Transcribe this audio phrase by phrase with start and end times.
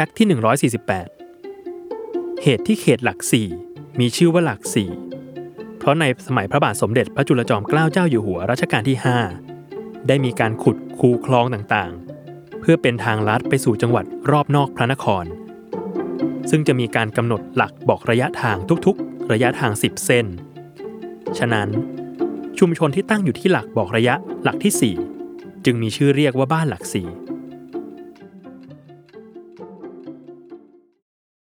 [0.00, 0.28] ฟกต์ที่
[0.88, 3.48] 148 เหตุที่เขตหลักสี่
[4.00, 4.90] มีชื่อว่าหลักสี่
[5.78, 8.96] เพราะในสมัยพระบาทสมเด็จพระจุลจอมเกล้าเจ้าอยู่หัวรัชกาลที่
[9.52, 15.24] 5 ได้มีการขุดคูคลองต่างๆ เพื่อเป็นทางลัดไปสู่จังหวัดรอบนอกพระนคร
[16.50, 20.26] ซึ่งจะมีการกำหนดหลักบอกระยะทางทุกๆ ระยะทาง 10 เส้น
[21.38, 21.68] ฉะนั้น
[22.58, 24.94] ชุมชนที่ตั้งอยู่ที่หลักบอกระยะหลักที่
[25.24, 27.08] 4 จึงมีชื่อเรียกว่าบ้านหลักสี่